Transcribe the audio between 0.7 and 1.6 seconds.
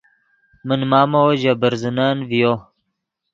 مامو ژے